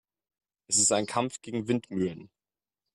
Es 0.65 0.79
ist 0.79 0.91
ein 0.93 1.05
Kampf 1.05 1.43
gegen 1.43 1.67
Windmühlen. 1.67 2.31